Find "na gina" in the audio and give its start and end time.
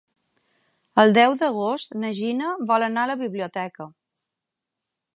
2.05-2.57